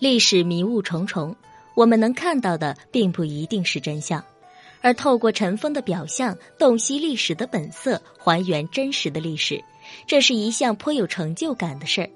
[0.00, 1.34] 历史迷雾重重，
[1.74, 4.22] 我们能看到的并不一定是真相，
[4.80, 9.62] 而透过尘封的表象，洞悉历史的本色，还原真实的历史，
[10.06, 12.10] 这是一项颇有成就感的事儿。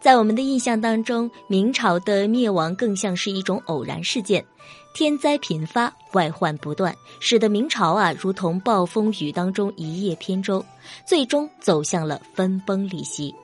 [0.00, 4.44] 在我们的印象当中，明朝的灭亡更像是一种偶然事件，
[4.92, 10.64] 天灾频发，外患不断，使得明朝啊如同暴风雨当中一叶扁舟，
[11.06, 13.34] 最终走向了分崩离析。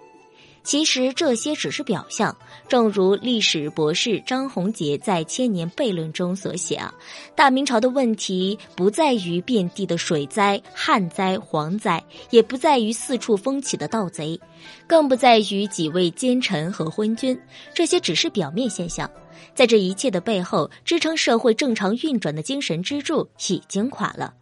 [0.62, 2.36] 其实这些只是表象，
[2.68, 6.92] 正如历史博士张宏杰在《千年悖论》中所写啊，
[7.34, 14.38] 大明朝的问题不在于遍地的水灾、旱灾、蝗灾，也不在于四处风起的盗贼，
[14.86, 17.38] 更不在于几位奸臣和昏君，
[17.74, 19.10] 这些只是表面现象，
[19.54, 24.34] 在这一切的背后，支撑社会正常运转的精神支柱已经垮了，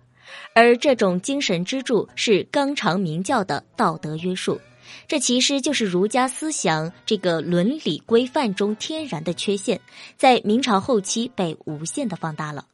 [0.53, 4.61] 而这种精神支柱是纲常名教的道德约束。
[5.07, 9.81] 这其实就是儒家思想这个伦理规范中天然的缺陷，
[10.17, 12.65] 在明朝后期被无限的放大了。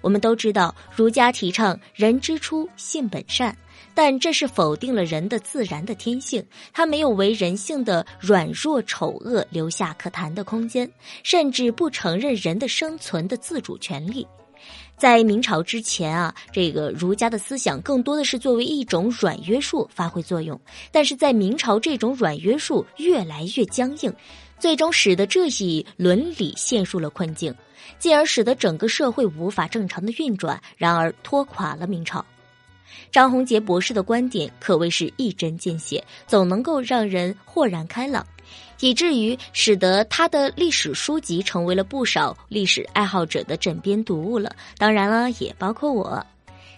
[0.00, 3.56] 我们都知道，儒家提倡人之初性本善，
[3.94, 10.88] 但这是否定了人的自然的天性，他没有为人性的软弱丑恶留下可谈的空间，
[11.24, 14.24] 甚至不承认人的生存的自主权利。
[14.96, 20.60] 在明朝之前啊，这个儒家的思想更多的是作为一种软约束发挥作用。
[20.90, 24.12] 但是在明朝，这种软约束越来越僵硬，
[24.58, 27.54] 最终使得这一伦理陷入了困境，
[27.98, 32.24] 进而使得整个社会无法正常的运转，然而拖垮了明朝。
[33.12, 38.26] 张宏杰博士的观点可谓是一针见血，总能够让人豁然开朗。
[38.80, 44.54] 以至于使得他的历史书籍成为了不少历史爱好者的枕边读物了。
[44.76, 46.24] 当然了，也包括我。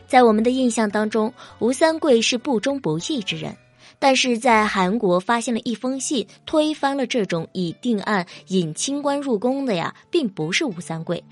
[0.06, 3.56] 在我们的印象当中，吴三桂是不忠不义之人，
[3.98, 11.22] 但是在韩国发现了一封信，推翻了这种以定案引清官入宫的呀，并不是吴三桂。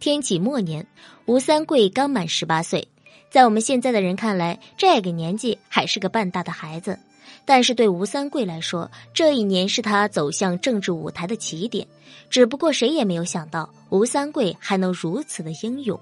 [0.00, 0.84] 天启末年，
[1.26, 2.88] 吴三桂刚满十八岁，
[3.30, 6.98] 在我们现在的人看来，这个年纪还是个半大的孩子。
[7.44, 11.86] 但是对吴三桂来说，这一年是他走向政治舞台的起点。
[12.28, 15.98] 只不过谁也没有想到，吴三桂还能如此的英勇。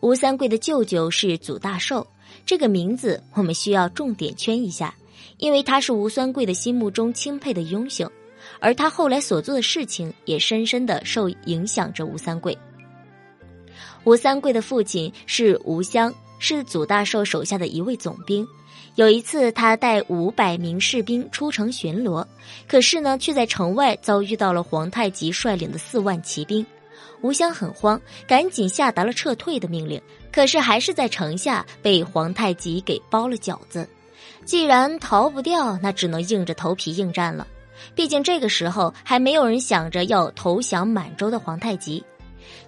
[0.00, 2.06] 吴三桂的舅舅是祖大寿，
[2.46, 4.94] 这个名字我们需要重点圈一下，
[5.36, 8.10] 因为他是吴三桂的心目中钦佩的英雄，
[8.58, 12.56] 而他后来所做的事情也深深的受影响着吴三桂。
[14.04, 18.46] 吴三桂的父亲是吴襄，是祖大寿手下的一位总兵。
[19.00, 22.22] 有一次，他带五百名士兵出城巡逻，
[22.68, 26.66] 可是呢，却在城外遭遇到了皇太极率领的四万骑兵。
[27.22, 29.98] 吴襄很慌，赶紧下达了撤退的命令。
[30.30, 33.88] 可是还是在城下被皇太极给包了饺子。
[34.44, 37.46] 既然逃不掉，那只能硬着头皮应战了。
[37.94, 42.04] 毕竟这个时候还没有人想着要投降满洲的皇太极。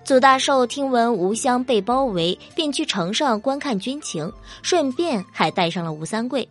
[0.05, 4.31] 祖大寿听闻吴襄被包围，便去城上观看军情，
[4.61, 6.47] 顺便还带上了吴三桂。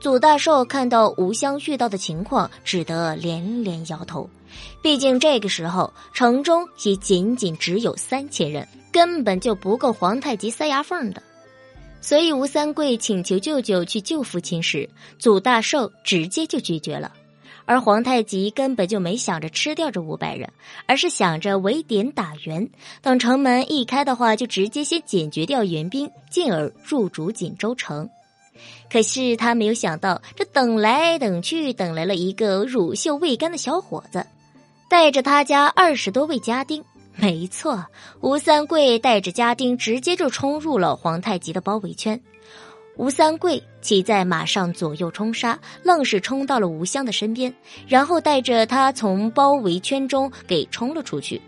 [0.00, 4.28] 祖大寿看到吴襄遇到的情况，只得连连摇头。
[4.82, 11.22] 毕竟这个时候城中也仅仅只有三千人，根本就不够皇太极塞牙缝的。
[12.00, 17.12] 所以吴三桂请求舅舅去救父亲时，祖大寿直接就拒绝了。
[17.66, 20.50] 而皇太极根本就没想着吃掉这五百人，
[20.86, 22.70] 而是想着围点打援，
[23.02, 28.08] 等城门一开的话，就直接先解决掉援兵，进而入主锦州城。
[28.90, 34.24] 可是他没有想到，这等来等去，等来了一个乳臭未干的小伙子，
[34.88, 36.82] 带着他家二十多位家丁。
[37.16, 37.84] 没错，
[38.20, 42.20] 吴三桂带着家丁直接就冲入了皇太极的包围圈。
[42.96, 47.52] 吴三桂骑在马上左右冲杀，愣是冲到了吴襄的身边，
[47.86, 51.40] 然后带着他从包围圈中给冲了出去。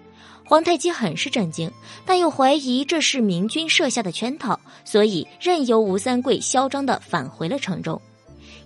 [0.45, 1.71] 皇太极很是震惊，
[2.05, 8.01] 但又怀疑这是明军设下的圈套，所以任由吴三桂嚣张的返回了城中。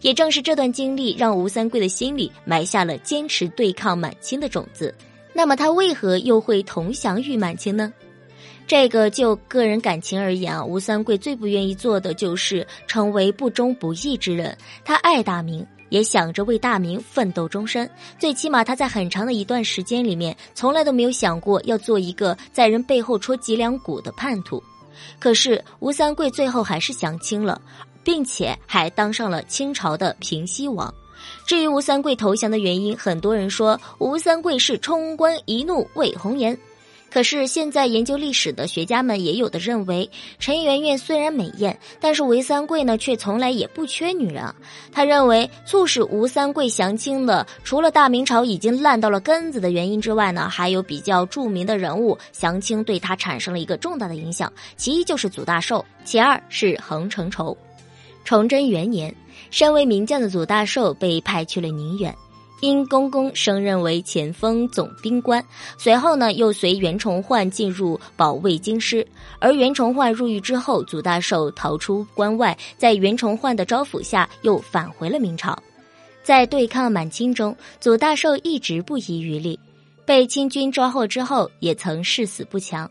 [0.00, 4.92] 也正是这段经历，让吴三桂的心里埋下了坚持对抗满清的种子。
[5.32, 7.92] 那么他为何又会投降于满清呢？
[8.66, 14.56] 这个就个人感情而言啊，吴三桂最不愿意做的就是成为不忠不义之人。
[14.82, 17.88] 他爱大明，也想着为大明奋斗终身。
[18.18, 24.62] 最起码他在很长的一段时间里面，从来都没有想过要做一个在人背后戳脊梁骨的叛徒。
[25.18, 27.60] 可是吴三桂最后还是降清了，
[28.02, 30.92] 并且还当上了清朝的平西王。
[31.46, 36.56] 至于吴三桂投降的原因，很多人说吴三桂是冲冠一怒为红颜。
[37.12, 44.42] 可是现在研究历史的学家们也有的认为，陈圆圆虽然美艳，但是吴三桂呢却从来也不缺女人。
[44.90, 54.50] 他认为，促使吴三桂降清的，除了大明朝已经烂到了根子的原因之外呢，还有比较著名的人物降清对他产生了一个重大的影响。
[54.78, 57.54] 其一就是祖大寿，其二是恒成仇。
[58.24, 59.14] 崇祯元年，
[59.50, 62.14] 身为名将的祖大寿被派去了宁远。
[62.62, 65.44] 因公公升任为前锋总兵官，
[65.76, 69.04] 随后呢又随袁崇焕进入保卫京师。
[69.40, 75.60] 而袁崇焕入狱之后，祖大寿逃出关外，在袁崇焕的招抚下又返回了明朝。
[76.22, 79.58] 在对抗满清中，祖大寿一直不遗余力。
[80.04, 82.88] 被清军抓获之后，也曾誓死不降。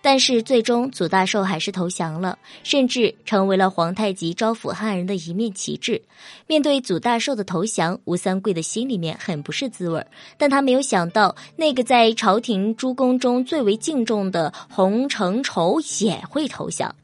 [0.00, 6.00] 但是最终，祖大寿还是投降了，甚至成为了皇太极招抚汉人的一面旗帜。
[6.46, 10.04] 面对祖大寿的投降，吴三桂的心里面很不是滋味
[10.36, 16.94] 但他没有想到，那个在朝廷诸公中最为敬重的洪承畴也会投降。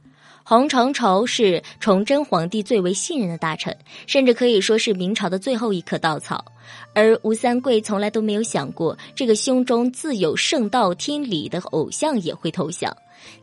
[0.50, 3.72] 洪承畴是崇祯皇帝最为信任的大臣，
[4.08, 6.44] 甚至可以说是明朝的最后一棵稻草。
[6.92, 12.92] 而吴三桂从来都没有想过，这个胸中自有圣道天理的偶像也会投降。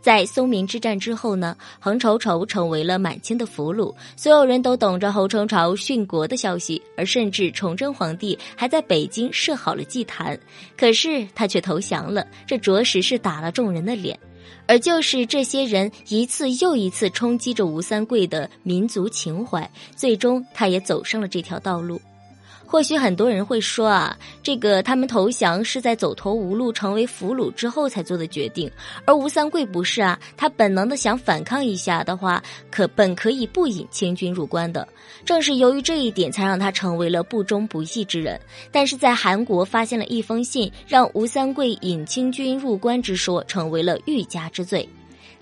[0.01, 10.37] 在松明之战之后呢，洪承畴成为了满清的俘虏，所有人都等着洪承畴殉国的消息，而甚至崇祯皇帝还在北京设好了祭坛。
[10.75, 14.19] 可是他却投降了，这着实是打了众人的脸。
[14.65, 22.01] 而就是这些人一次又一次冲击着吴三桂的民族情怀，最终他也走上了这条道路。
[22.67, 28.69] 或许很多人会说啊，这个他们投降是在走投无路、成为俘虏之后才做的决定，
[29.05, 34.85] 而吴三桂不是啊，他本能的想反抗一下的话，可本可以不引清军入关的。
[35.23, 38.39] 正是由于这一点，才让他成为了不忠不义之人。
[38.69, 44.87] 但是在韩国发现了一封信，让吴三桂引清军入关之说成为了欲加之罪。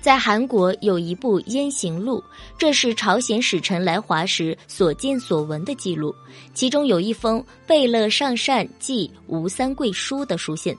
[0.06, 2.20] 在韩国有一部《燕行录》，
[2.60, 6.14] 这是朝鲜使臣来华时所见所闻的记录。
[6.54, 10.78] 其中有一封贝勒上善寄吴三桂书的书信，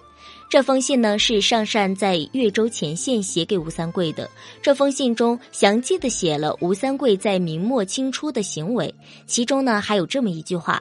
[0.49, 4.31] 这封信呢是上善在越州前线写给吴三桂的。
[4.63, 8.95] 这封信中详细的写了吴三桂在明末清初的行为，
[9.27, 10.81] 其中呢还有这么一句话：“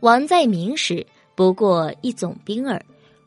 [0.00, 2.82] 王在明时不过一总兵耳。”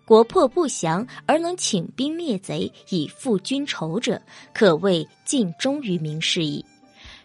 [0.09, 4.19] 国破不降而能请兵灭贼以复君仇者，
[4.51, 6.65] 可谓尽忠于民事矣。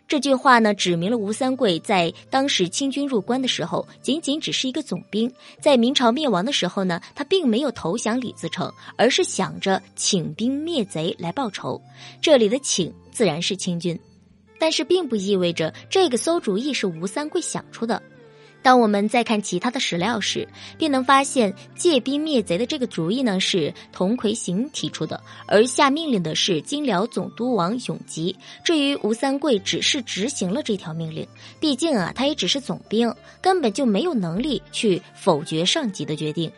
[0.06, 5.26] 这句话呢，指明了吴三桂在当时清军入关的时候，仅仅只是一个总兵；
[5.62, 11.81] 在明朝灭亡的时候呢，他并没有投降李自成，而是想着请兵灭贼来报仇。
[12.20, 13.98] 这里的“请”自然是清军，
[14.60, 18.02] 但是并不意味着这个馊主意是吴三桂想出的。
[18.64, 28.34] 当我们在看其他的史料时，便能发现借兵灭贼的这个主意呢是佟魁行提出的，而下命令的是金辽总督王永吉。
[28.64, 31.28] 至于吴三桂，只是执行了这条命令。
[31.61, 36.50] 毕竟啊，他也只是总兵，根本就没有能力去否决上级的决定。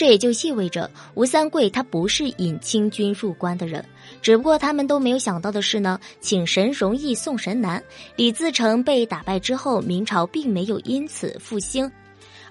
[0.00, 3.84] 这也就意味着吴三桂他不是引清军入关的人，
[4.22, 7.84] 只不过他们都没有想到的是呢，请神容易送神难。
[8.16, 11.92] 李自成被打败之后，明朝并没有因此复兴，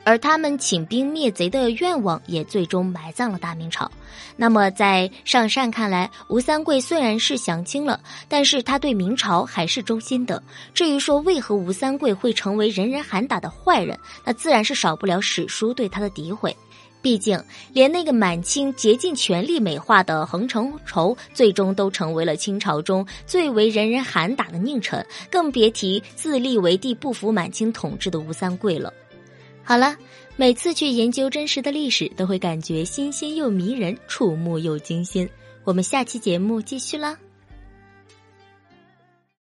[0.04, 3.92] 而他们请兵灭贼的愿望也最终埋葬了大明朝。
[4.36, 10.44] 那么在上善看来，吴三桂虽然是降清了，但是他对明朝还是忠心的。
[10.71, 16.56] 至于说为何吴三桂会成为人人喊打的坏人，那自然是少不了史书对他的诋毁。
[17.02, 17.42] 毕竟，
[17.74, 28.94] 连那个满清竭尽全力美化的洪承畴，最终都成为了清朝中最为人人喊打的佞臣，更别提自立为帝、不服满清统治的吴三桂了。
[29.64, 29.96] 好了，
[30.36, 35.30] 每次去研究真实的历史，都会感觉新鲜又迷人，触目又惊心。
[35.64, 37.18] 我们下期节目继续啦。